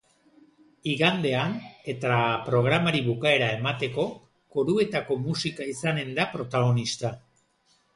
Igandean, 0.93 1.53
eta 1.93 2.15
programari 2.49 3.03
bukaera 3.11 3.53
emateko, 3.61 4.09
koruetako 4.57 5.23
musika 5.31 5.73
izanen 5.79 6.15
da 6.21 6.31
protagonista. 6.39 7.19